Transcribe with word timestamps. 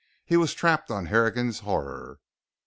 He 0.25 0.35
was 0.35 0.55
trapped 0.55 0.89
on 0.89 1.05
Harrigan's 1.05 1.59
Horror. 1.59 2.17